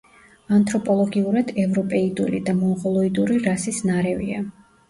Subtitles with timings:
[0.55, 4.43] ანთროპოლოგიურად ევროპეიდული და მონღოლოიდური რასის ნარევია.